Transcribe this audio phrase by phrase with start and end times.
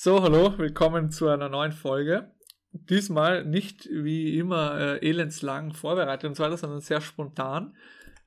[0.00, 2.30] So, hallo, willkommen zu einer neuen Folge.
[2.70, 7.74] Diesmal nicht wie immer äh, elendslang vorbereitet und so weiter, sondern sehr spontan.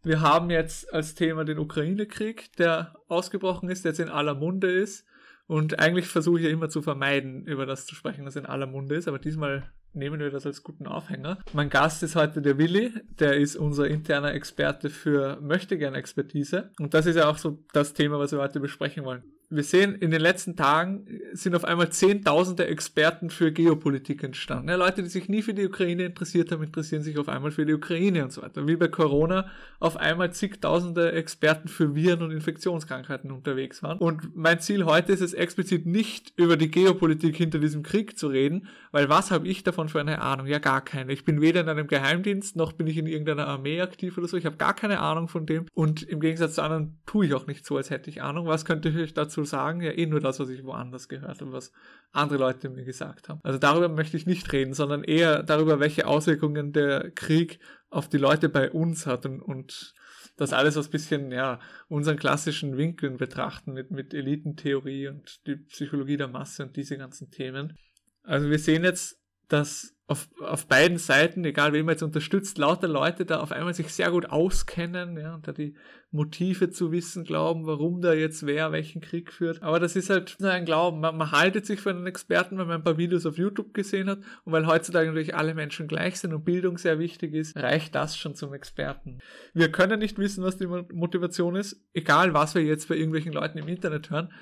[0.04, 4.70] Wir haben jetzt als Thema den Ukraine-Krieg, der ausgebrochen ist, der jetzt in aller Munde
[4.70, 5.06] ist.
[5.48, 8.68] Und eigentlich versuche ich ja immer zu vermeiden, über das zu sprechen, was in aller
[8.68, 9.64] Munde ist, aber diesmal
[9.94, 11.38] nehmen wir das als guten Aufhänger.
[11.54, 16.72] Mein Gast ist heute der Willi, der ist unser interner Experte für Möchtegern-Expertise.
[16.80, 19.96] Und das ist ja auch so das Thema, was wir heute besprechen wollen wir sehen,
[19.96, 24.70] in den letzten Tagen sind auf einmal zehntausende Experten für Geopolitik entstanden.
[24.70, 27.66] Ja, Leute, die sich nie für die Ukraine interessiert haben, interessieren sich auf einmal für
[27.66, 28.66] die Ukraine und so weiter.
[28.66, 29.48] Wie bei Corona
[29.82, 33.98] auf einmal zigtausende Experten für Viren und Infektionskrankheiten unterwegs waren.
[33.98, 38.28] Und mein Ziel heute ist es explizit nicht über die Geopolitik hinter diesem Krieg zu
[38.28, 40.48] reden, weil was habe ich davon für eine Ahnung?
[40.48, 41.12] Ja, gar keine.
[41.12, 44.38] Ich bin weder in einem Geheimdienst, noch bin ich in irgendeiner Armee aktiv oder so.
[44.38, 45.66] Ich habe gar keine Ahnung von dem.
[45.74, 48.48] Und im Gegensatz zu anderen tue ich auch nicht so, als hätte ich Ahnung.
[48.48, 51.72] Was könnte ich dazu sagen, ja eh nur das, was ich woanders gehört habe, was
[52.12, 53.40] andere Leute mir gesagt haben.
[53.44, 58.18] Also darüber möchte ich nicht reden, sondern eher darüber, welche Auswirkungen der Krieg auf die
[58.18, 59.94] Leute bei uns hat und, und
[60.38, 66.18] das alles aus bisschen, ja, unseren klassischen Winkeln betrachten mit, mit Elitentheorie und die Psychologie
[66.18, 67.78] der Masse und diese ganzen Themen.
[68.24, 69.20] Also wir sehen jetzt,
[69.50, 73.74] dass auf, auf beiden Seiten, egal wen man jetzt unterstützt, lauter Leute da auf einmal
[73.74, 75.74] sich sehr gut auskennen, ja, und da die
[76.12, 79.64] Motive zu wissen glauben, warum da jetzt wer welchen Krieg führt.
[79.64, 81.00] Aber das ist halt nur ein Glauben.
[81.00, 84.10] Man, man haltet sich für einen Experten, weil man ein paar Videos auf YouTube gesehen
[84.10, 87.96] hat und weil heutzutage natürlich alle Menschen gleich sind und Bildung sehr wichtig ist, reicht
[87.96, 89.20] das schon zum Experten.
[89.54, 93.58] Wir können nicht wissen, was die Motivation ist, egal was wir jetzt bei irgendwelchen Leuten
[93.58, 94.34] im Internet hören.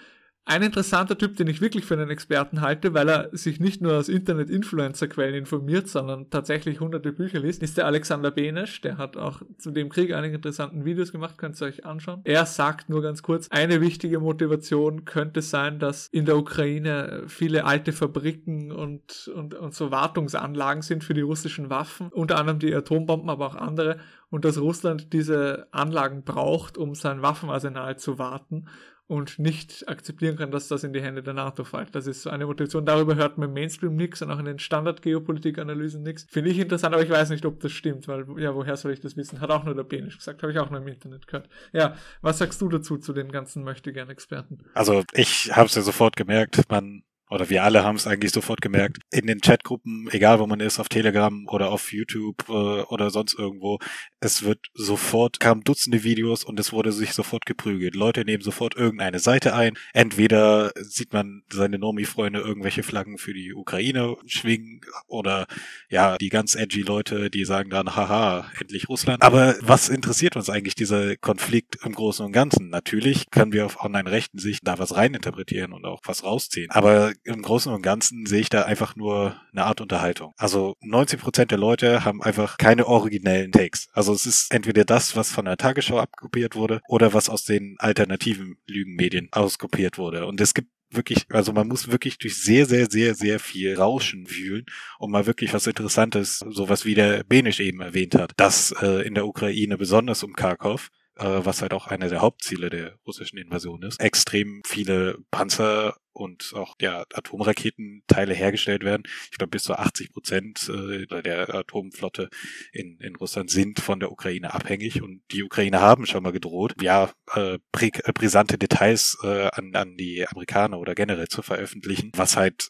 [0.46, 3.94] Ein interessanter Typ, den ich wirklich für einen Experten halte, weil er sich nicht nur
[3.94, 8.82] aus Internet-Influencer-Quellen informiert, sondern tatsächlich hunderte Bücher liest, ist der Alexander Benesch.
[8.82, 12.22] Der hat auch zu dem Krieg einige interessanten Videos gemacht, könnt ihr euch anschauen.
[12.24, 17.66] Er sagt nur ganz kurz, eine wichtige Motivation könnte sein, dass in der Ukraine viele
[17.66, 22.74] alte Fabriken und, und, und so Wartungsanlagen sind für die russischen Waffen, unter anderem die
[22.74, 24.00] Atombomben, aber auch andere,
[24.32, 28.66] und dass Russland diese Anlagen braucht, um sein Waffenarsenal zu warten
[29.10, 31.96] und nicht akzeptieren kann, dass das in die Hände der NATO fällt.
[31.96, 32.86] Das ist so eine Motivation.
[32.86, 36.28] Darüber hört man im Mainstream nichts und auch in den Standard-Geopolitik-Analysen nichts.
[36.30, 39.00] Finde ich interessant, aber ich weiß nicht, ob das stimmt, weil, ja, woher soll ich
[39.00, 39.42] das wissen?
[39.42, 41.50] Hat auch nur der Benisch gesagt, habe ich auch nur im Internet gehört.
[41.74, 44.60] Ja, was sagst du dazu, zu den ganzen Möchtegern-Experten?
[44.76, 48.62] Also, ich habe es ja sofort gemerkt, man oder wir alle haben es eigentlich sofort
[48.62, 53.12] gemerkt, in den Chatgruppen, egal wo man ist, auf Telegram oder auf YouTube äh, oder
[53.12, 53.80] sonst irgendwo,
[54.20, 57.96] es wird sofort, kamen Dutzende Videos und es wurde sich sofort geprügelt.
[57.96, 59.78] Leute nehmen sofort irgendeine Seite ein.
[59.94, 65.46] Entweder sieht man seine Nomi-Freunde irgendwelche Flaggen für die Ukraine schwingen oder
[65.90, 69.22] ja, die ganz edgy Leute, die sagen dann, haha, endlich Russland.
[69.22, 72.70] Aber was interessiert uns eigentlich dieser Konflikt im Großen und Ganzen?
[72.70, 76.72] Natürlich können wir auf online-rechten Sicht da was reininterpretieren und auch was rausziehen.
[76.72, 80.34] Aber im Großen und Ganzen sehe ich da einfach nur eine Art Unterhaltung.
[80.38, 83.90] Also 90 Prozent der Leute haben einfach keine originellen Takes.
[83.94, 87.76] Also es ist entweder das, was von der Tagesschau abkopiert wurde oder was aus den
[87.80, 90.26] alternativen Lügenmedien auskopiert wurde.
[90.26, 94.30] Und es gibt wirklich, also man muss wirklich durch sehr, sehr, sehr, sehr viel Rauschen
[94.30, 94.66] wühlen,
[94.98, 99.14] um mal wirklich was Interessantes, sowas wie der Benisch eben erwähnt hat, dass äh, in
[99.14, 100.90] der Ukraine, besonders um Kharkov,
[101.22, 106.76] was halt auch einer der Hauptziele der russischen Invasion ist, extrem viele Panzer und auch
[106.82, 109.04] ja, Atomraketenteile hergestellt werden.
[109.32, 112.30] Ich glaube, bis zu 80 Prozent äh, der Atomflotte
[112.72, 116.76] in, in Russland sind von der Ukraine abhängig und die Ukraine haben schon mal gedroht,
[116.82, 122.12] ja, äh, prä äh, brisante Details äh, an, an die Amerikaner oder generell zu veröffentlichen,
[122.16, 122.70] was halt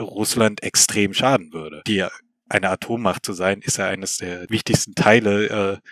[0.00, 1.82] Russland extrem schaden würde.
[1.86, 2.04] Die
[2.48, 5.88] eine Atommacht zu sein, ist ja eines der wichtigsten Teile äh,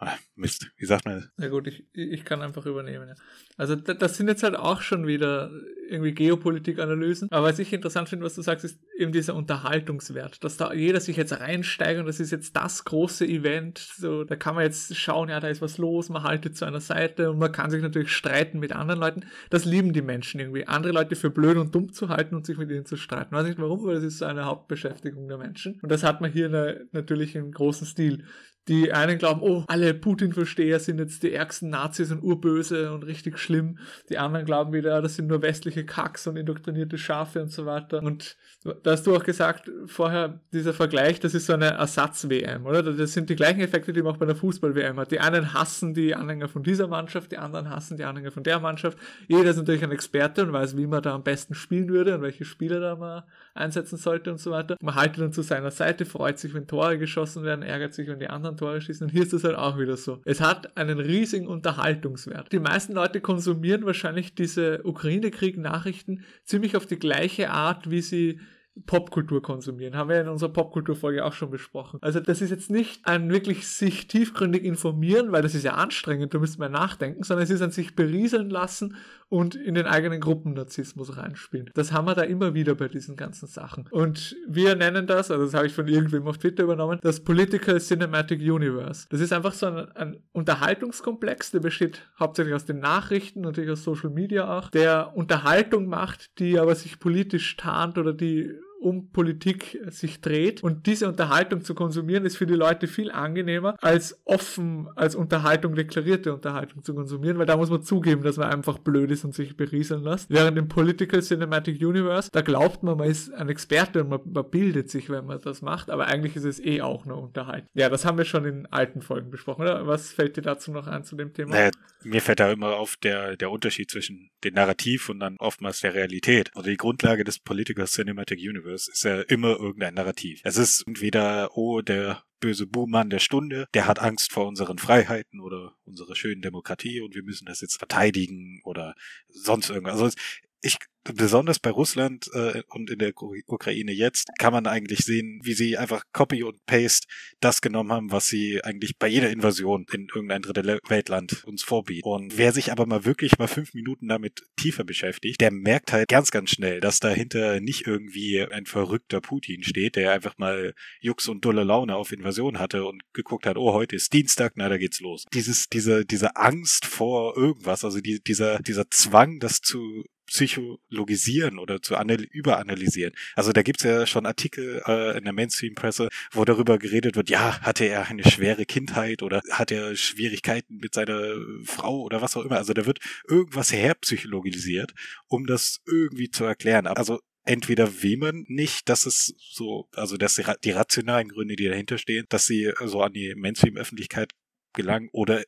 [0.00, 1.28] Ah, Mist, wie sagt man das?
[1.38, 3.08] Ja gut, ich, ich kann einfach übernehmen.
[3.08, 3.14] Ja.
[3.56, 5.50] Also das sind jetzt halt auch schon wieder
[5.88, 7.32] irgendwie Geopolitik-Analysen.
[7.32, 11.00] Aber was ich interessant finde, was du sagst, ist eben dieser Unterhaltungswert, dass da jeder
[11.00, 13.78] sich jetzt reinsteigt und das ist jetzt das große Event.
[13.78, 16.80] So, da kann man jetzt schauen, ja, da ist was los, man haltet zu einer
[16.80, 19.24] Seite und man kann sich natürlich streiten mit anderen Leuten.
[19.50, 22.56] Das lieben die Menschen irgendwie, andere Leute für blöd und dumm zu halten und sich
[22.56, 23.34] mit ihnen zu streiten.
[23.34, 25.80] Weiß nicht warum, aber das ist so eine Hauptbeschäftigung der Menschen.
[25.82, 26.48] Und das hat man hier
[26.92, 28.24] natürlich im großen Stil.
[28.68, 33.38] Die einen glauben, oh, alle Putin-Versteher sind jetzt die ärgsten Nazis und urböse und richtig
[33.38, 33.78] schlimm.
[34.10, 38.02] Die anderen glauben wieder, das sind nur westliche Kacks und indoktrinierte Schafe und so weiter.
[38.02, 38.36] Und
[38.82, 42.82] da hast du auch gesagt, vorher dieser Vergleich, das ist so eine Ersatz-WM, oder?
[42.82, 45.12] Das sind die gleichen Effekte, die man auch bei der Fußball-WM hat.
[45.12, 48.60] Die einen hassen die Anhänger von dieser Mannschaft, die anderen hassen die Anhänger von der
[48.60, 48.98] Mannschaft.
[49.28, 52.22] Jeder ist natürlich ein Experte und weiß, wie man da am besten spielen würde und
[52.22, 53.22] welche Spieler da man
[53.54, 54.76] einsetzen sollte und so weiter.
[54.82, 58.18] Man haltet dann zu seiner Seite, freut sich, wenn Tore geschossen werden, ärgert sich, wenn
[58.18, 59.06] die anderen Tore schießen.
[59.06, 60.20] Und hier ist das halt auch wieder so.
[60.24, 62.52] Es hat einen riesigen Unterhaltungswert.
[62.52, 68.40] Die meisten Leute konsumieren wahrscheinlich diese Ukraine-Krieg-Nachrichten ziemlich auf die gleiche Art, wie sie
[68.86, 69.96] Popkultur konsumieren.
[69.96, 71.98] Haben wir in unserer Popkulturfolge auch schon besprochen.
[72.02, 76.34] Also das ist jetzt nicht ein wirklich sich tiefgründig informieren, weil das ist ja anstrengend,
[76.34, 78.96] da müsste man nachdenken, sondern es ist ein sich berieseln lassen
[79.28, 81.70] und in den eigenen Gruppennarzissmus reinspielen.
[81.74, 83.86] Das haben wir da immer wieder bei diesen ganzen Sachen.
[83.90, 87.80] Und wir nennen das, also das habe ich von irgendwem auf Twitter übernommen, das Political
[87.80, 89.06] Cinematic Universe.
[89.10, 93.84] Das ist einfach so ein, ein Unterhaltungskomplex, der besteht hauptsächlich aus den Nachrichten, natürlich aus
[93.84, 99.78] Social Media auch, der Unterhaltung macht, die aber sich politisch tarnt oder die um Politik
[99.88, 100.62] sich dreht.
[100.62, 105.74] Und diese Unterhaltung zu konsumieren ist für die Leute viel angenehmer, als offen als Unterhaltung
[105.74, 109.34] deklarierte Unterhaltung zu konsumieren, weil da muss man zugeben, dass man einfach blöd ist und
[109.34, 110.30] sich berieseln lässt.
[110.30, 114.48] Während im Political Cinematic Universe, da glaubt man, man ist ein Experte und man, man
[114.50, 117.68] bildet sich, wenn man das macht, aber eigentlich ist es eh auch nur Unterhaltung.
[117.74, 119.86] Ja, das haben wir schon in alten Folgen besprochen, oder?
[119.86, 121.54] Was fällt dir dazu noch ein zu dem Thema?
[121.54, 121.70] Naja,
[122.04, 125.94] mir fällt da immer auf der, der Unterschied zwischen dem Narrativ und dann oftmals der
[125.94, 126.50] Realität.
[126.54, 130.40] Oder die Grundlage des Political Cinematic Universe Universe ist ja immer irgendein Narrativ.
[130.44, 135.40] Es ist entweder, oh, der böse Buhmann der Stunde, der hat Angst vor unseren Freiheiten
[135.40, 138.94] oder unserer schönen Demokratie und wir müssen das jetzt verteidigen oder
[139.28, 140.00] sonst irgendwas.
[140.00, 140.16] Also
[140.60, 140.78] ich
[141.14, 145.78] besonders bei Russland äh, und in der Ukraine jetzt kann man eigentlich sehen, wie sie
[145.78, 147.06] einfach Copy und Paste
[147.40, 152.08] das genommen haben, was sie eigentlich bei jeder Invasion in irgendein dritte Weltland uns vorbieten.
[152.08, 156.08] Und wer sich aber mal wirklich mal fünf Minuten damit tiefer beschäftigt, der merkt halt
[156.08, 161.28] ganz, ganz schnell, dass dahinter nicht irgendwie ein verrückter Putin steht, der einfach mal Jux
[161.28, 164.76] und dulle Laune auf Invasion hatte und geguckt hat, oh, heute ist Dienstag, na, da
[164.76, 165.24] geht's los.
[165.32, 171.82] Dieses, diese, diese Angst vor irgendwas, also die, dieser, dieser Zwang, das zu psychologisieren oder
[171.82, 173.14] zu überanalysieren.
[173.34, 177.60] Also da gibt's ja schon Artikel äh, in der Mainstream-Presse, wo darüber geredet wird, ja,
[177.60, 181.34] hatte er eine schwere Kindheit oder hat er Schwierigkeiten mit seiner
[181.64, 182.56] Frau oder was auch immer.
[182.56, 184.92] Also da wird irgendwas herpsychologisiert,
[185.26, 186.86] um das irgendwie zu erklären.
[186.86, 191.98] Also entweder will man nicht, dass es so, also dass die rationalen Gründe, die dahinter
[191.98, 194.32] stehen, dass sie so an die Mainstream-Öffentlichkeit
[194.74, 195.42] gelangen oder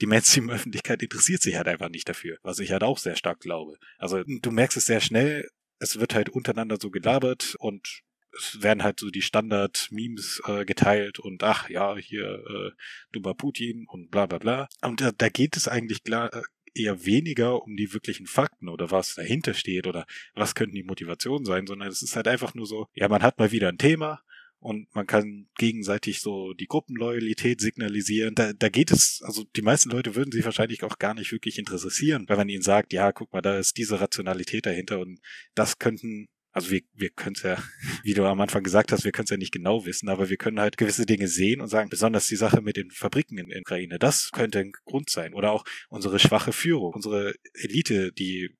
[0.00, 3.78] die Mainstream-Öffentlichkeit interessiert sich halt einfach nicht dafür, was ich halt auch sehr stark glaube.
[3.98, 5.48] Also du merkst es sehr schnell,
[5.78, 8.02] es wird halt untereinander so gelabert und
[8.36, 12.70] es werden halt so die Standard-Memes äh, geteilt und ach ja, hier äh,
[13.12, 14.68] dummer Putin und bla bla bla.
[14.82, 16.42] Und da, da geht es eigentlich klar, äh,
[16.74, 21.44] eher weniger um die wirklichen Fakten oder was dahinter steht oder was könnten die Motivationen
[21.44, 24.22] sein, sondern es ist halt einfach nur so, ja, man hat mal wieder ein Thema,
[24.64, 28.34] und man kann gegenseitig so die Gruppenloyalität signalisieren.
[28.34, 31.58] Da, da geht es, also die meisten Leute würden sich wahrscheinlich auch gar nicht wirklich
[31.58, 35.20] interessieren, wenn man ihnen sagt, ja, guck mal, da ist diese Rationalität dahinter und
[35.54, 37.62] das könnten also wir, wir können es ja,
[38.04, 40.36] wie du am Anfang gesagt hast, wir können es ja nicht genau wissen, aber wir
[40.38, 43.60] können halt gewisse Dinge sehen und sagen, besonders die Sache mit den Fabriken in, in
[43.60, 45.34] Ukraine, das könnte ein Grund sein.
[45.34, 48.50] Oder auch unsere schwache Führung, unsere Elite, die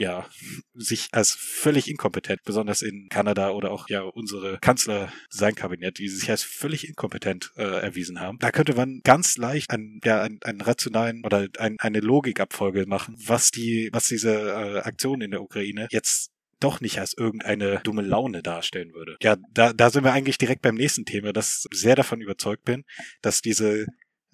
[0.00, 0.26] ja,
[0.74, 6.08] sich als völlig inkompetent, besonders in Kanada oder auch ja unsere Kanzler, sein Kabinett, die
[6.08, 8.38] sich als völlig inkompetent äh, erwiesen haben.
[8.38, 13.16] Da könnte man ganz leicht einen, ja, einen, einen rationalen oder ein, eine Logikabfolge machen,
[13.26, 16.30] was die, was diese äh, Aktion in der Ukraine jetzt
[16.60, 19.16] doch nicht als irgendeine dumme Laune darstellen würde.
[19.20, 22.84] Ja, da, da sind wir eigentlich direkt beim nächsten Thema, das sehr davon überzeugt bin,
[23.20, 23.86] dass diese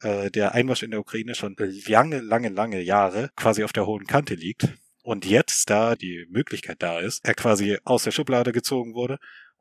[0.02, 4.06] äh, der Einmarsch in der Ukraine schon lange, lange, lange Jahre quasi auf der hohen
[4.06, 4.69] Kante liegt
[5.08, 9.19] und jetzt, da die Möglichkeit da ist, er quasi aus der Schublade gezogen wurde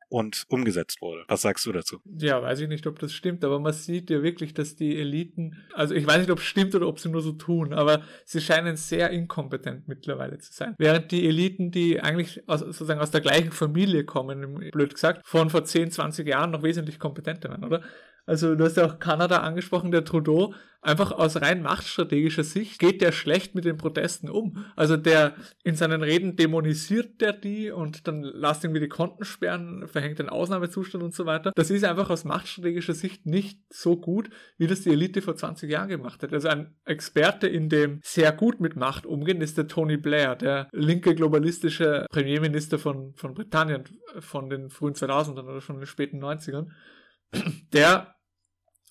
[0.09, 1.23] und umgesetzt wurde.
[1.29, 2.01] Was sagst du dazu?
[2.19, 5.55] Ja, weiß ich nicht, ob das stimmt, aber man sieht ja wirklich, dass die Eliten,
[5.73, 8.41] also ich weiß nicht, ob es stimmt oder ob sie nur so tun, aber sie
[8.41, 10.75] scheinen sehr inkompetent mittlerweile zu sein.
[10.77, 15.49] Während die Eliten, die eigentlich aus, sozusagen aus der gleichen Familie kommen, blöd gesagt, von
[15.49, 17.83] vor 10, 20 Jahren noch wesentlich kompetenter waren, oder?
[18.27, 23.01] Also du hast ja auch Kanada angesprochen, der Trudeau, einfach aus rein machtstrategischer Sicht geht
[23.01, 24.65] der schlecht mit den Protesten um.
[24.75, 29.87] Also der in seinen Reden dämonisiert der die und dann lasst irgendwie die Konten sperren,
[29.87, 31.51] verhängt den Ausnahmezustand und so weiter.
[31.55, 35.69] Das ist einfach aus machtstrategischer Sicht nicht so gut, wie das die Elite vor 20
[35.69, 36.33] Jahren gemacht hat.
[36.33, 40.67] Also ein Experte in dem sehr gut mit Macht umgehen ist der Tony Blair, der
[40.73, 43.85] linke globalistische Premierminister von, von Britannien
[44.19, 46.67] von den frühen 2000ern oder schon den späten 90ern.
[47.73, 48.16] Der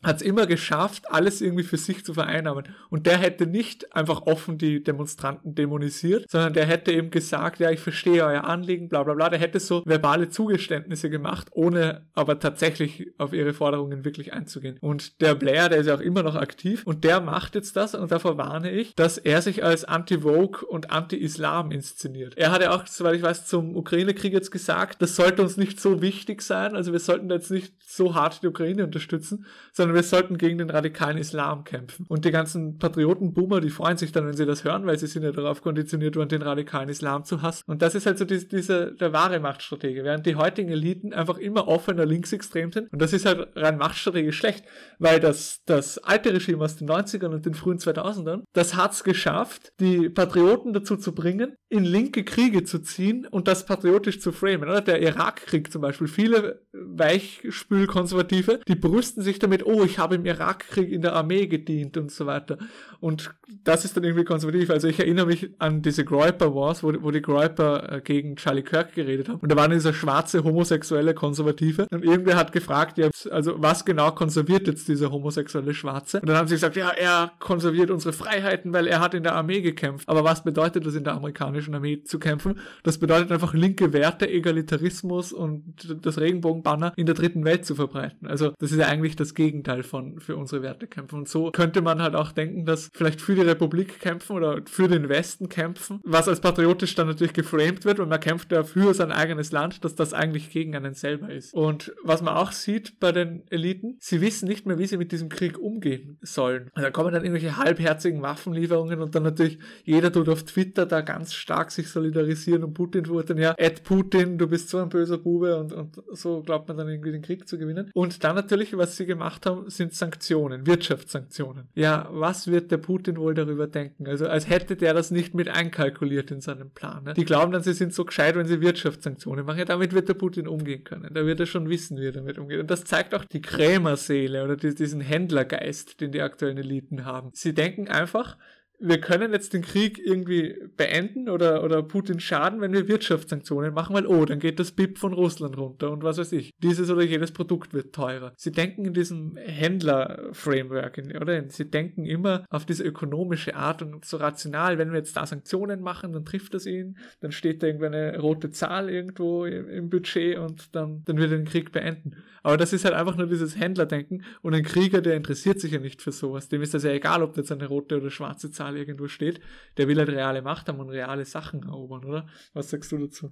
[0.07, 2.65] hat es immer geschafft, alles irgendwie für sich zu vereinnahmen.
[2.91, 7.71] Und der hätte nicht einfach offen die Demonstranten dämonisiert, sondern der hätte eben gesagt, ja,
[7.71, 9.29] ich verstehe euer Anliegen, bla bla bla.
[9.29, 14.79] Der hätte so verbale Zugeständnisse gemacht, ohne aber tatsächlich auf ihre Forderungen wirklich einzugehen.
[14.81, 17.95] Und der Blair, der ist ja auch immer noch aktiv und der macht jetzt das
[17.95, 22.37] und davor warne ich, dass er sich als Anti-Vogue und Anti-Islam inszeniert.
[22.37, 25.81] Er hat ja auch, soweit ich weiß, zum Ukraine-Krieg jetzt gesagt, das sollte uns nicht
[25.81, 30.03] so wichtig sein, also wir sollten jetzt nicht so hart die Ukraine unterstützen, sondern wir
[30.03, 32.05] sollten gegen den radikalen Islam kämpfen.
[32.09, 35.23] Und die ganzen Patrioten-Boomer, die freuen sich dann, wenn sie das hören, weil sie sind
[35.23, 37.65] ja darauf konditioniert worden, den radikalen Islam zu hassen.
[37.67, 41.39] Und das ist halt so diese, diese der wahre Machtstratege, während die heutigen Eliten einfach
[41.39, 42.93] immer offener linksextrem sind.
[42.93, 44.65] Und das ist halt rein machtstrategisch schlecht,
[44.99, 49.73] weil das, das alte Regime aus den 90ern und den frühen 2000ern, das hat's geschafft,
[49.81, 54.69] die Patrioten dazu zu bringen, in linke Kriege zu ziehen und das patriotisch zu framen.
[54.69, 54.83] Oder?
[54.83, 56.07] Der Irakkrieg zum Beispiel.
[56.07, 61.97] Viele Weichspülkonservative, die brüsten sich damit, oh, ich habe im Irakkrieg in der Armee gedient
[61.97, 62.59] und so weiter.
[63.01, 64.71] Und das ist dann irgendwie konservativ.
[64.71, 68.63] Also ich erinnere mich an diese Groiper Wars, wo, wo die Groiper äh, gegen Charlie
[68.63, 69.39] Kirk geredet haben.
[69.41, 71.87] Und da waren dieser schwarze homosexuelle Konservative.
[71.91, 76.21] Und irgendwer hat gefragt, ja, also was genau konserviert jetzt dieser homosexuelle Schwarze?
[76.21, 79.35] Und dann haben sie gesagt, ja, er konserviert unsere Freiheiten, weil er hat in der
[79.35, 80.09] Armee gekämpft.
[80.09, 82.59] Aber was bedeutet das in der amerikanischen Armee zu kämpfen?
[82.83, 88.27] Das bedeutet einfach linke Werte, Egalitarismus und das Regenbogenbanner in der dritten Welt zu verbreiten.
[88.27, 91.17] Also das ist ja eigentlich das Gegenteil von für unsere Werte kämpfen.
[91.17, 94.89] Und so könnte man halt auch denken, dass vielleicht für die Republik kämpfen oder für
[94.89, 98.95] den Westen kämpfen, was als patriotisch dann natürlich geframed wird und man kämpft ja für
[98.95, 101.55] sein eigenes Land, dass das eigentlich gegen einen selber ist.
[101.55, 105.13] Und was man auch sieht bei den Eliten, sie wissen nicht mehr, wie sie mit
[105.13, 106.71] diesem Krieg umgehen sollen.
[106.75, 111.01] Und da kommen dann irgendwelche halbherzigen Waffenlieferungen und dann natürlich jeder tut auf Twitter da
[111.01, 115.19] ganz stark sich solidarisieren und Putin verurteilen, ja, Ed Putin, du bist so ein böser
[115.19, 117.91] Bube und, und so glaubt man dann irgendwie den Krieg zu gewinnen.
[117.95, 121.69] Und dann natürlich, was sie gemacht haben, sind Sanktionen, Wirtschaftssanktionen.
[121.75, 124.07] Ja, was wird der Putin wohl darüber denken?
[124.07, 127.05] Also als hätte der das nicht mit einkalkuliert in seinem Plan.
[127.05, 127.15] Ne?
[127.15, 129.59] Die glauben dann, sie sind so gescheit, wenn sie Wirtschaftssanktionen machen.
[129.59, 131.13] Ja, damit wird der Putin umgehen können.
[131.13, 132.61] Da wird er schon wissen, wie er damit umgeht.
[132.61, 137.31] Und das zeigt auch die Krämerseele oder diesen Händlergeist, den die aktuellen Eliten haben.
[137.33, 138.37] Sie denken einfach,
[138.79, 143.95] wir können jetzt den Krieg irgendwie beenden oder, oder Putin schaden, wenn wir Wirtschaftssanktionen machen,
[143.95, 146.53] weil, oh, dann geht das BIP von Russland runter und was weiß ich.
[146.63, 148.33] Dieses oder jedes Produkt wird teurer.
[148.37, 151.49] Sie denken in diesem Händler-Framework, oder?
[151.49, 155.81] Sie denken immer auf diese ökonomische Art und so rational, wenn wir jetzt da Sanktionen
[155.81, 160.39] machen, dann trifft das ihn, dann steht da irgendwie eine rote Zahl irgendwo im Budget
[160.39, 162.17] und dann, dann wird er den Krieg beenden.
[162.43, 165.81] Aber das ist halt einfach nur dieses Händlerdenken und ein Krieger, der interessiert sich ja
[165.81, 166.49] nicht für sowas.
[166.49, 169.09] Dem ist das ja egal, ob da jetzt eine rote oder schwarze Zahl Zahl irgendwo
[169.09, 169.41] steht,
[169.77, 172.29] der will halt reale Macht haben und reale Sachen erobern, oder?
[172.53, 173.31] Was sagst du dazu?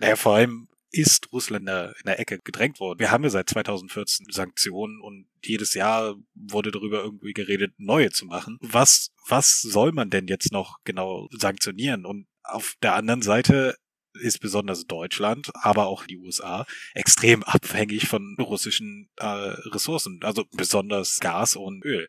[0.00, 3.00] Naja, vor allem ist Russland in der, in der Ecke gedrängt worden.
[3.00, 8.24] Wir haben ja seit 2014 Sanktionen und jedes Jahr wurde darüber irgendwie geredet, neue zu
[8.24, 8.58] machen.
[8.60, 12.06] Was, was soll man denn jetzt noch genau sanktionieren?
[12.06, 13.76] Und auf der anderen Seite
[14.14, 21.20] ist besonders Deutschland, aber auch die USA extrem abhängig von russischen äh, Ressourcen, also besonders
[21.20, 22.08] Gas und Öl.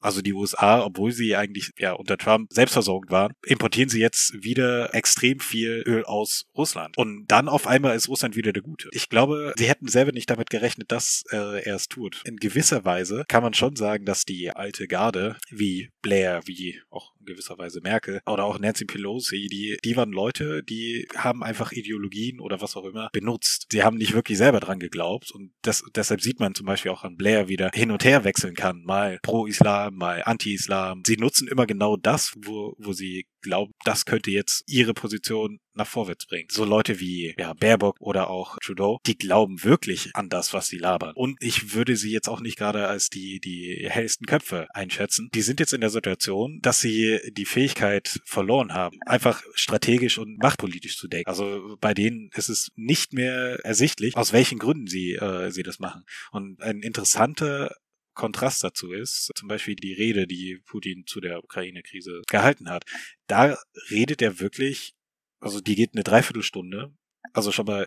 [0.00, 4.94] Also die USA, obwohl sie eigentlich ja unter Trump selbstversorgt waren, importieren sie jetzt wieder
[4.94, 6.96] extrem viel Öl aus Russland.
[6.96, 8.88] Und dann auf einmal ist Russland wieder der Gute.
[8.92, 12.22] Ich glaube, sie hätten selber nicht damit gerechnet, dass äh, er es tut.
[12.24, 17.12] In gewisser Weise kann man schon sagen, dass die alte Garde, wie Blair, wie auch
[17.20, 21.72] in gewisser Weise Merkel oder auch Nancy Pelosi, die, die waren Leute, die haben einfach
[21.72, 23.66] Ideologien oder was auch immer benutzt.
[23.70, 27.04] Sie haben nicht wirklich selber dran geglaubt und das, deshalb sieht man zum Beispiel auch
[27.04, 31.02] an Blair wieder hin und her wechseln kann, mal pro-Islam, mal anti-Islam.
[31.06, 35.86] Sie nutzen immer genau das, wo, wo sie glauben, das könnte jetzt ihre Position nach
[35.86, 36.48] vorwärts bringen.
[36.50, 40.78] So Leute wie ja, Baerbock oder auch Trudeau, die glauben wirklich an das, was sie
[40.78, 41.14] labern.
[41.14, 45.30] Und ich würde sie jetzt auch nicht gerade als die, die hellsten Köpfe einschätzen.
[45.34, 50.38] Die sind jetzt in der Situation, dass sie die Fähigkeit verloren haben, einfach strategisch und
[50.38, 51.28] machtpolitisch zu denken.
[51.28, 55.78] Also bei denen ist es nicht mehr ersichtlich, aus welchen Gründen sie, äh, sie das
[55.78, 56.04] machen.
[56.30, 57.74] Und ein interessanter
[58.20, 62.84] Kontrast dazu ist, zum Beispiel die Rede, die Putin zu der Ukraine-Krise gehalten hat.
[63.26, 63.56] Da
[63.90, 64.92] redet er wirklich,
[65.40, 66.92] also die geht eine Dreiviertelstunde,
[67.32, 67.86] also schon mal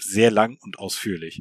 [0.00, 1.40] sehr lang und ausführlich.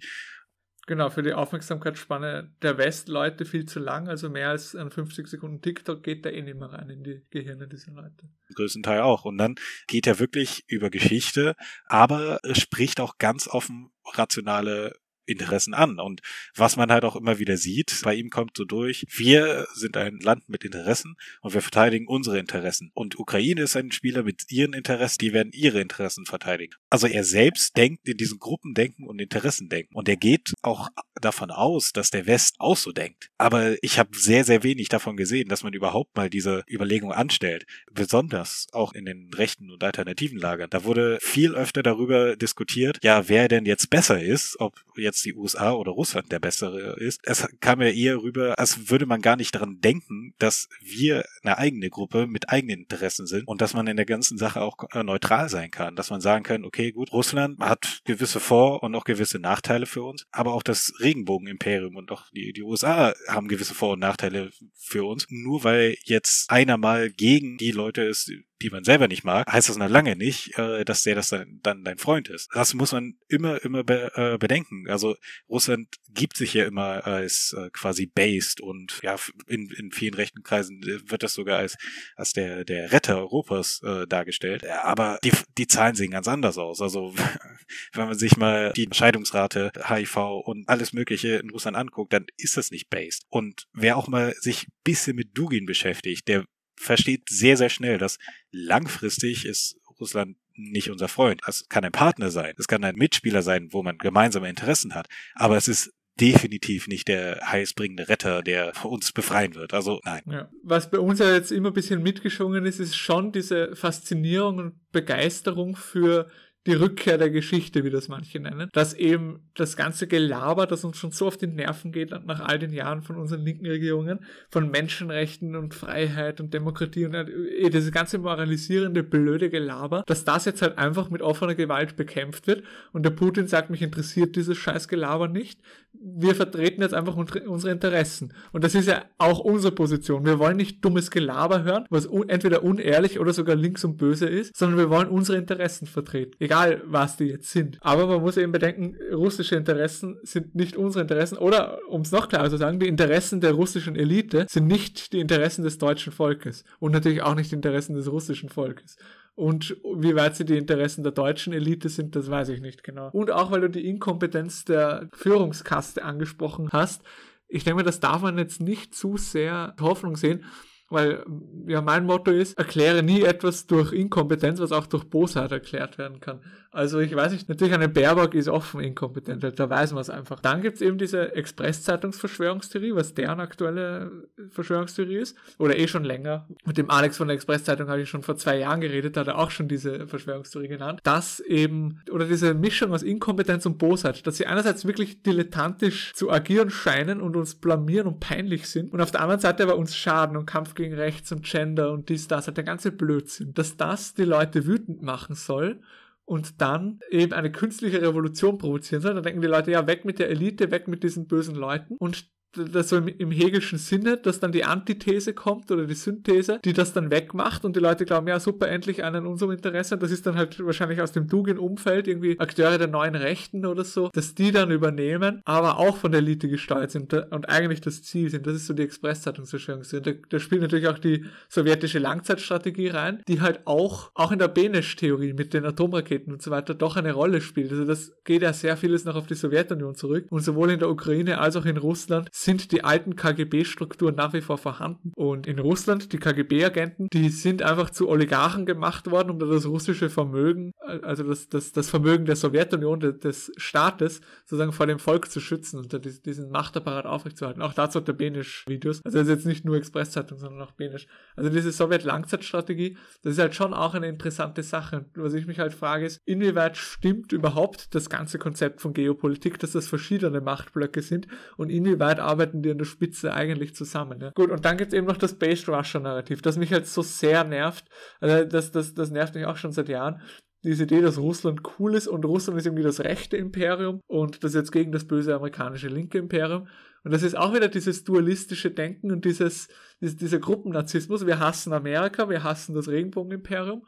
[0.88, 5.62] Genau, für die Aufmerksamkeitsspanne der Westleute viel zu lang, also mehr als an 50 Sekunden
[5.62, 8.30] TikTok geht da eh nicht mehr rein in die Gehirne dieser Leute.
[8.56, 9.24] Größten Teil auch.
[9.24, 9.56] Und dann
[9.88, 14.94] geht er wirklich über Geschichte, aber spricht auch ganz offen rationale
[15.26, 16.00] Interessen an.
[16.00, 16.22] Und
[16.56, 20.20] was man halt auch immer wieder sieht, bei ihm kommt so durch, wir sind ein
[20.20, 22.92] Land mit Interessen und wir verteidigen unsere Interessen.
[22.94, 26.74] Und Ukraine ist ein Spieler mit ihren Interessen, die werden ihre Interessen verteidigen.
[26.90, 29.96] Also er selbst denkt in diesen Gruppendenken und Interessendenken.
[29.96, 30.90] Und er geht auch
[31.22, 33.30] davon aus, dass der West auch so denkt.
[33.38, 37.66] Aber ich habe sehr, sehr wenig davon gesehen, dass man überhaupt mal diese Überlegung anstellt.
[37.92, 40.70] Besonders auch in den rechten und alternativen Lagern.
[40.70, 45.26] Da wurde viel öfter darüber diskutiert, ja, wer denn jetzt besser ist, ob jetzt jetzt
[45.26, 47.20] die USA oder Russland der bessere ist.
[47.24, 51.58] Es kam ja eher rüber, als würde man gar nicht daran denken, dass wir eine
[51.58, 55.04] eigene Gruppe mit eigenen Interessen sind und dass man in der ganzen Sache auch äh,
[55.04, 59.04] neutral sein kann, dass man sagen kann, okay, gut, Russland hat gewisse Vor- und auch
[59.04, 63.74] gewisse Nachteile für uns, aber auch das Regenbogenimperium und auch die, die USA haben gewisse
[63.74, 65.26] Vor- und Nachteile für uns.
[65.30, 69.70] Nur weil jetzt einer mal gegen die Leute ist, die man selber nicht mag, heißt
[69.70, 72.50] das noch lange nicht, äh, dass der das dann, dann dein Freund ist.
[72.54, 74.90] Das muss man immer, immer be, äh, bedenken.
[74.90, 75.16] Also
[75.50, 79.16] Russland gibt sich ja immer als äh, quasi based und ja,
[79.48, 81.78] in, in vielen rechten Kreisen wird das sogar als,
[82.16, 84.66] als der, der Retter Europas äh, dargestellt.
[84.66, 86.82] Aber die, die Zahlen sehen ganz anders aus.
[86.82, 87.14] Also
[87.94, 92.58] wenn man sich mal die Scheidungsrate, HIV und alles Mögliche in Russland anguckt, dann ist
[92.58, 93.24] das nicht based.
[93.30, 96.46] Und wer auch mal sich bisschen mit Dugin beschäftigt, der
[96.82, 98.18] versteht sehr, sehr schnell, dass
[98.52, 101.42] langfristig ist Russland nicht unser Freund.
[101.48, 105.08] Es kann ein Partner sein, es kann ein Mitspieler sein, wo man gemeinsame Interessen hat,
[105.36, 109.74] aber es ist definitiv nicht der heißbringende Retter, der uns befreien wird.
[109.74, 110.22] Also nein.
[110.30, 110.50] Ja.
[110.62, 114.92] Was bei uns ja jetzt immer ein bisschen mitgeschwungen ist, ist schon diese Faszinierung und
[114.92, 116.30] Begeisterung für
[116.68, 120.98] die Rückkehr der Geschichte, wie das manche nennen, dass eben das ganze Gelaber, das uns
[120.98, 124.70] schon so auf die Nerven geht nach all den Jahren von unseren linken Regierungen, von
[124.70, 130.62] Menschenrechten und Freiheit und Demokratie und äh, dieses ganze moralisierende, blöde Gelaber, dass das jetzt
[130.62, 134.88] halt einfach mit offener Gewalt bekämpft wird und der Putin sagt, mich interessiert dieses scheiß
[134.88, 135.60] Gelaber nicht.
[135.94, 138.34] Wir vertreten jetzt einfach unsere Interessen.
[138.54, 140.26] Und das ist ja auch unsere Position.
[140.26, 144.56] Wir wollen nicht dummes Gelaber hören, was entweder unehrlich oder sogar links und böse ist,
[144.56, 147.78] sondern wir wollen unsere Interessen vertreten egal was die jetzt sind.
[147.82, 152.28] Aber man muss eben bedenken, russische Interessen sind nicht unsere Interessen oder, um es noch
[152.28, 156.66] klarer zu sagen, die Interessen der russischen Elite sind nicht die Interessen des deutschen Volkes
[156.80, 158.98] und natürlich auch nicht die Interessen des russischen Volkes.
[159.34, 163.10] Und wie weit sie die Interessen der deutschen Elite sind, das weiß ich nicht genau.
[163.14, 167.02] Und auch weil du die Inkompetenz der Führungskaste angesprochen hast,
[167.48, 170.44] ich denke, das darf man jetzt nicht zu sehr Hoffnung sehen,
[170.92, 171.24] weil
[171.68, 176.20] ja mein Motto ist, erkläre nie etwas durch Inkompetenz, was auch durch Bosheit erklärt werden
[176.20, 176.42] kann.
[176.74, 180.40] Also ich weiß nicht, natürlich eine Baerbock ist offen inkompetent, da weiß man es einfach.
[180.40, 186.48] Dann gibt's eben diese Express-Zeitungs-Verschwörungstheorie, was deren aktuelle Verschwörungstheorie ist, oder eh schon länger.
[186.64, 189.28] Mit dem Alex von der Express-Zeitung habe ich schon vor zwei Jahren geredet, da hat
[189.28, 194.26] er auch schon diese Verschwörungstheorie genannt, dass eben, oder diese Mischung aus Inkompetenz und Bosheit,
[194.26, 199.02] dass sie einerseits wirklich dilettantisch zu agieren scheinen und uns blamieren und peinlich sind und
[199.02, 202.28] auf der anderen Seite aber uns schaden und Kampf gegen Rechts und Gender und dies,
[202.28, 205.82] das, halt der ganze Blödsinn, dass das die Leute wütend machen soll
[206.26, 209.14] und dann eben eine künstliche Revolution provozieren soll.
[209.14, 212.30] Dann denken die Leute, ja, weg mit der Elite, weg mit diesen bösen Leuten und
[212.54, 216.74] das so im, im Hegelschen Sinne, dass dann die Antithese kommt oder die Synthese, die
[216.74, 219.98] das dann wegmacht und die Leute glauben, ja super, endlich einen in unserem Interesse.
[219.98, 224.10] Das ist dann halt wahrscheinlich aus dem Dugin-Umfeld irgendwie Akteure der neuen Rechten oder so,
[224.14, 228.30] dass die dann übernehmen, aber auch von der Elite gesteuert sind und eigentlich das Ziel
[228.30, 228.46] sind.
[228.48, 229.84] Das ist so die Express-Zeitungsverschwörung.
[230.04, 234.48] Da, da spielt natürlich auch die sowjetische Langzeitstrategie rein, die halt auch, auch in der
[234.48, 237.72] Benesch-Theorie mit den Atomraketen und so weiter doch eine Rolle spielt.
[237.72, 240.90] Also das geht ja sehr vieles noch auf die Sowjetunion zurück und sowohl in der
[240.90, 245.12] Ukraine als auch in Russland sind die alten KGB-Strukturen nach wie vor vorhanden.
[245.16, 250.10] Und in Russland, die KGB-Agenten, die sind einfach zu Oligarchen gemacht worden, um das russische
[250.10, 255.40] Vermögen, also das, das, das Vermögen der Sowjetunion, des Staates, sozusagen vor dem Volk zu
[255.40, 257.62] schützen und diesen Machtapparat aufrechtzuerhalten.
[257.62, 259.02] Auch dazu hat der Benisch Videos.
[259.04, 261.08] Also das ist jetzt nicht nur Expresszeitung, sondern auch Benisch.
[261.36, 265.06] Also diese Sowjet-Langzeitstrategie, das ist halt schon auch eine interessante Sache.
[265.16, 269.72] Was ich mich halt frage ist, inwieweit stimmt überhaupt das ganze Konzept von Geopolitik, dass
[269.72, 271.28] das verschiedene Machtblöcke sind
[271.58, 274.20] und inwieweit arbeiten die an der Spitze eigentlich zusammen.
[274.22, 274.32] Ja?
[274.32, 277.02] Gut, und dann gibt es eben noch das Based Russia Narrativ, das mich halt so
[277.02, 277.86] sehr nervt.
[278.20, 280.22] Also das, das, das nervt mich auch schon seit Jahren
[280.64, 284.54] diese Idee, dass Russland cool ist und Russland ist irgendwie das rechte Imperium und das
[284.54, 286.68] jetzt gegen das böse amerikanische linke Imperium.
[287.04, 289.70] Und das ist auch wieder dieses dualistische Denken und dieses,
[290.02, 291.26] dieser Gruppennarzissmus.
[291.26, 293.84] Wir hassen Amerika, wir hassen das Regenbogenimperium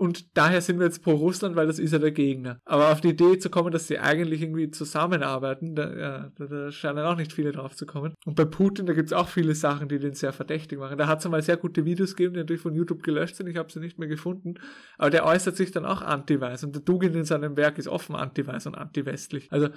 [0.00, 2.60] und daher sind wir jetzt pro Russland, weil das ist ja der Gegner.
[2.64, 6.70] Aber auf die Idee zu kommen, dass sie eigentlich irgendwie zusammenarbeiten, da, ja, da, da
[6.70, 8.14] scheinen auch nicht viele drauf zu kommen.
[8.24, 10.98] Und bei Putin, da gibt's auch viele Sachen, die den sehr verdächtig machen.
[10.98, 13.48] Da hat es mal sehr gute Videos gegeben, die natürlich von YouTube gelöscht sind.
[13.48, 14.54] Ich habe sie nicht mehr gefunden.
[14.98, 16.62] Aber der äußert sich dann auch anti-weiß.
[16.62, 19.50] Und der Dugin in seinem Werk ist offen anti-weiß und anti-westlich.
[19.50, 19.68] Also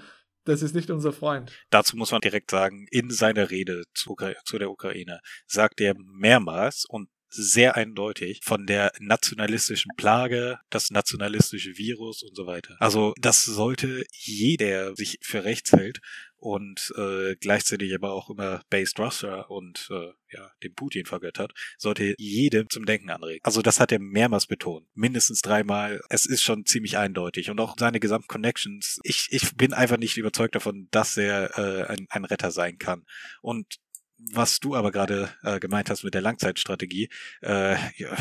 [0.45, 1.51] das ist nicht unser Freund.
[1.69, 6.85] Dazu muss man direkt sagen, in seiner Rede zu, zu der Ukraine sagt er mehrmals
[6.87, 12.75] und sehr eindeutig von der nationalistischen Plage, das nationalistische Virus und so weiter.
[12.79, 16.01] Also das sollte jeder sich für rechts hält
[16.41, 22.15] und äh, gleichzeitig aber auch immer Based Russia und äh, ja, den Putin vergöttert, sollte
[22.17, 23.41] jedem zum Denken anregen.
[23.43, 24.87] Also das hat er mehrmals betont.
[24.95, 26.01] Mindestens dreimal.
[26.09, 27.51] Es ist schon ziemlich eindeutig.
[27.51, 28.99] Und auch seine Gesamtconnections.
[29.03, 33.05] Ich, ich bin einfach nicht überzeugt davon, dass er äh, ein, ein Retter sein kann.
[33.41, 33.77] Und
[34.33, 37.09] was du aber gerade äh, gemeint hast mit der Langzeitstrategie,
[37.41, 38.17] äh, ja,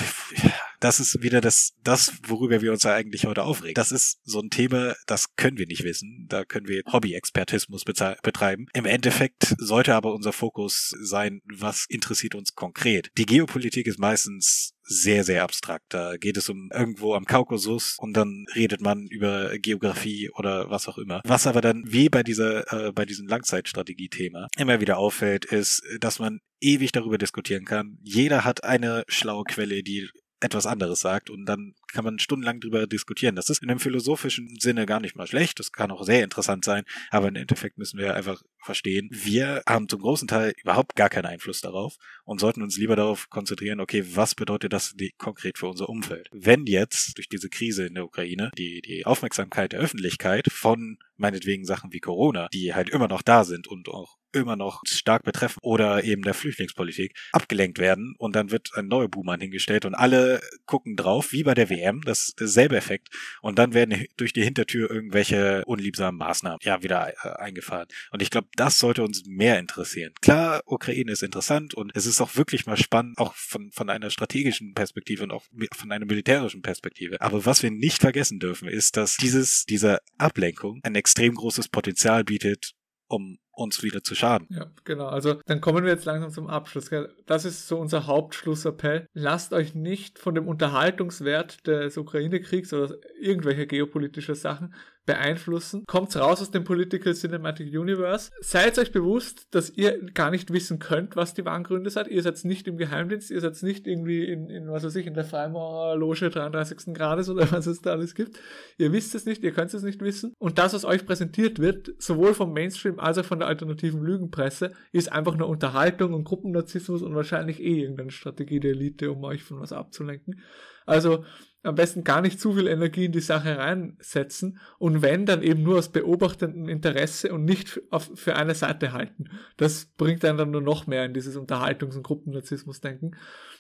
[0.80, 3.74] das ist wieder das, das, worüber wir uns ja eigentlich heute aufregen.
[3.74, 6.26] Das ist so ein Thema, das können wir nicht wissen.
[6.28, 8.66] Da können wir Hobby-Expertismus betreiben.
[8.72, 13.10] Im Endeffekt sollte aber unser Fokus sein, was interessiert uns konkret.
[13.18, 15.94] Die Geopolitik ist meistens sehr, sehr abstrakt.
[15.94, 20.88] Da geht es um irgendwo am Kaukasus und dann redet man über Geografie oder was
[20.88, 21.20] auch immer.
[21.24, 26.18] Was aber dann wie bei dieser, äh, bei diesem Langzeitstrategie-Thema immer wieder auffällt, ist, dass
[26.18, 27.98] man ewig darüber diskutieren kann.
[28.02, 30.08] Jeder hat eine schlaue Quelle, die
[30.40, 33.36] etwas anderes sagt und dann kann man stundenlang drüber diskutieren.
[33.36, 36.64] Das ist in einem philosophischen Sinne gar nicht mal schlecht, das kann auch sehr interessant
[36.64, 41.08] sein, aber im Endeffekt müssen wir einfach verstehen, wir haben zum großen Teil überhaupt gar
[41.08, 45.68] keinen Einfluss darauf und sollten uns lieber darauf konzentrieren, okay, was bedeutet das konkret für
[45.68, 46.28] unser Umfeld?
[46.32, 51.64] Wenn jetzt durch diese Krise in der Ukraine die, die Aufmerksamkeit der Öffentlichkeit von meinetwegen
[51.64, 55.58] Sachen wie Corona, die halt immer noch da sind und auch immer noch stark betreffen
[55.62, 60.40] oder eben der Flüchtlingspolitik abgelenkt werden und dann wird ein neuer Buhmann hingestellt und alle
[60.66, 63.08] gucken drauf, wie bei der WM, das ist Effekt
[63.42, 67.88] und dann werden durch die Hintertür irgendwelche unliebsamen Maßnahmen ja wieder äh, eingefahren.
[68.10, 70.12] Und ich glaube, das sollte uns mehr interessieren.
[70.20, 74.10] Klar, Ukraine ist interessant und es ist auch wirklich mal spannend, auch von, von einer
[74.10, 77.20] strategischen Perspektive und auch von einer militärischen Perspektive.
[77.20, 82.24] Aber was wir nicht vergessen dürfen, ist, dass dieses, diese Ablenkung ein extrem großes Potenzial
[82.24, 82.74] bietet,
[83.06, 84.46] um uns wieder zu schaden.
[84.50, 85.06] Ja, genau.
[85.06, 86.90] Also dann kommen wir jetzt langsam zum Abschluss.
[86.90, 87.12] Gell?
[87.26, 89.06] Das ist so unser Hauptschlussappell.
[89.12, 94.74] Lasst euch nicht von dem Unterhaltungswert des Ukraine-Kriegs oder irgendwelcher geopolitischer Sachen
[95.10, 95.84] beeinflussen.
[95.86, 98.30] Kommt raus aus dem Political Cinematic Universe.
[98.40, 102.06] Seid euch bewusst, dass ihr gar nicht wissen könnt, was die wahren Gründe seid.
[102.08, 105.14] Ihr seid nicht im Geheimdienst, ihr seid nicht irgendwie in, in was weiß ich, in
[105.14, 106.94] der Freimaurerloge 33.
[106.94, 108.38] Grades oder was es da alles gibt.
[108.78, 110.32] Ihr wisst es nicht, ihr könnt es nicht wissen.
[110.38, 114.72] Und das, was euch präsentiert wird, sowohl vom Mainstream als auch von der alternativen Lügenpresse,
[114.92, 119.42] ist einfach nur Unterhaltung und Gruppennarzissmus und wahrscheinlich eh irgendeine Strategie der Elite, um euch
[119.42, 120.40] von was abzulenken.
[120.86, 121.24] Also
[121.62, 125.62] am besten gar nicht zu viel Energie in die Sache reinsetzen und wenn, dann eben
[125.62, 129.26] nur aus beobachtendem Interesse und nicht auf, für eine Seite halten.
[129.58, 133.16] Das bringt einen dann nur noch mehr in dieses Unterhaltungs- und Gruppennarzissmus-Denken.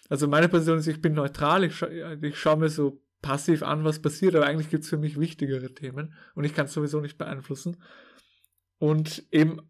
[0.08, 1.88] Also meine Position ist, ich bin neutral, ich, scha
[2.22, 5.74] ich schaue mir so passiv an, was passiert, aber eigentlich gibt es für mich wichtigere
[5.74, 7.76] Themen und ich kann es sowieso nicht beeinflussen.
[8.78, 9.60] Und eben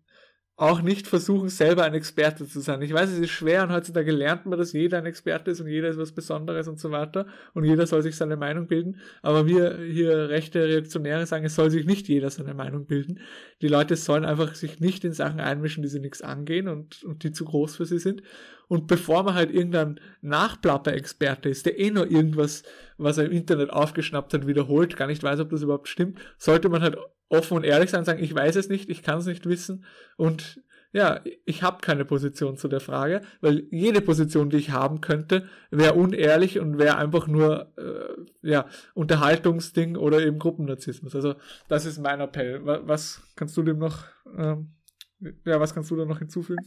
[0.60, 2.82] auch nicht versuchen, selber ein Experte zu sein.
[2.82, 5.68] Ich weiß, es ist schwer und heutzutage lernt man, dass jeder ein Experte ist und
[5.68, 9.00] jeder ist was Besonderes und so weiter und jeder soll sich seine Meinung bilden.
[9.22, 13.20] Aber wir hier rechte Reaktionäre sagen, es soll sich nicht jeder seine Meinung bilden.
[13.62, 17.24] Die Leute sollen einfach sich nicht in Sachen einmischen, die sie nichts angehen und, und
[17.24, 18.22] die zu groß für sie sind.
[18.70, 22.62] Und bevor man halt irgendein Nachplapper-Experte ist, der eh nur irgendwas,
[22.98, 26.68] was er im Internet aufgeschnappt hat, wiederholt, gar nicht weiß, ob das überhaupt stimmt, sollte
[26.68, 26.96] man halt
[27.28, 29.84] offen und ehrlich sein, sagen, ich weiß es nicht, ich kann es nicht wissen
[30.16, 35.00] und ja, ich habe keine Position zu der Frage, weil jede Position, die ich haben
[35.00, 41.16] könnte, wäre unehrlich und wäre einfach nur äh, ja Unterhaltungsding oder eben Gruppennarzissmus.
[41.16, 41.34] Also
[41.66, 42.60] das ist mein Appell.
[42.64, 44.04] Was kannst du dem noch,
[44.36, 44.74] ähm,
[45.44, 46.64] ja, was kannst du da noch hinzufügen?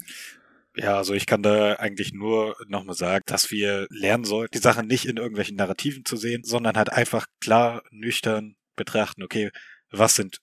[0.76, 4.88] Ja, also ich kann da eigentlich nur nochmal sagen, dass wir lernen sollten, die Sachen
[4.88, 9.52] nicht in irgendwelchen Narrativen zu sehen, sondern halt einfach klar, nüchtern betrachten, okay,
[9.92, 10.40] was sind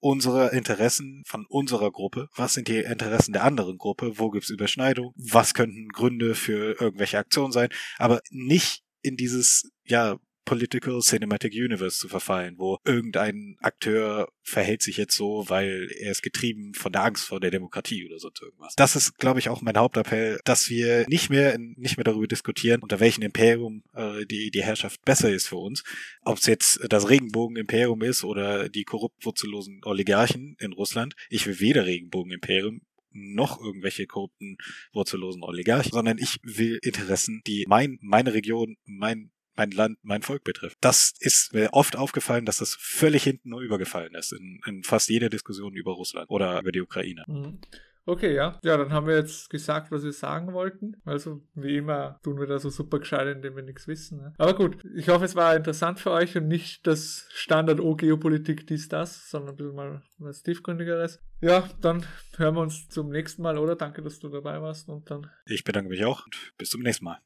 [0.00, 2.28] unsere Interessen von unserer Gruppe?
[2.36, 4.18] Was sind die Interessen der anderen Gruppe?
[4.18, 5.14] Wo gibt's Überschneidung?
[5.16, 7.70] Was könnten Gründe für irgendwelche Aktionen sein?
[7.96, 14.96] Aber nicht in dieses, ja, Political Cinematic Universe zu verfallen, wo irgendein Akteur verhält sich
[14.96, 18.74] jetzt so, weil er ist getrieben von der Angst vor der Demokratie oder so irgendwas.
[18.76, 22.82] Das ist, glaube ich, auch mein Hauptappell, dass wir nicht mehr nicht mehr darüber diskutieren,
[22.82, 25.82] unter welchem Imperium äh, die die Herrschaft besser ist für uns,
[26.22, 31.14] ob es jetzt das Regenbogenimperium ist oder die korrupt wurzellosen Oligarchen in Russland.
[31.30, 32.80] Ich will weder Regenbogenimperium
[33.14, 34.56] noch irgendwelche korrupten,
[34.92, 40.44] wurzellosen Oligarchen, sondern ich will Interessen, die mein, meine Region, mein mein Land, mein Volk
[40.44, 40.78] betrifft.
[40.80, 45.08] Das ist mir oft aufgefallen, dass das völlig hinten nur übergefallen ist in, in fast
[45.08, 47.24] jeder Diskussion über Russland oder über die Ukraine.
[47.26, 47.60] Mhm.
[48.06, 48.58] Okay, ja.
[48.62, 51.00] Ja, dann haben wir jetzt gesagt, was wir sagen wollten.
[51.06, 54.18] Also, wie immer, tun wir da so super gescheit, indem wir nichts wissen.
[54.18, 54.34] Ne?
[54.36, 58.88] Aber gut, ich hoffe, es war interessant für euch und nicht das Standard O-Geopolitik dies,
[58.88, 61.20] das, sondern ein bisschen mal was tiefgründigeres.
[61.40, 62.04] Ja, dann
[62.36, 63.74] hören wir uns zum nächsten Mal, oder?
[63.74, 65.30] Danke, dass du dabei warst und dann.
[65.46, 67.20] Ich bedanke mich auch und bis zum nächsten Mal.